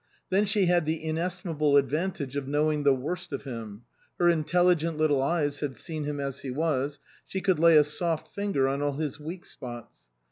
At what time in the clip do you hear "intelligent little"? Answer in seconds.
4.29-5.21